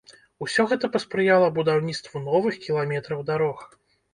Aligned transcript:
Усё 0.45 0.63
гэта 0.71 0.89
паспрыяла 0.95 1.51
будаўніцтву 1.59 2.25
новых 2.31 2.59
кіламетраў 2.67 3.25
дарог. 3.33 3.59